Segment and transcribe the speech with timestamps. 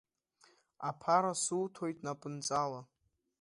[0.89, 2.81] Аԥара суҭоит напынҵала…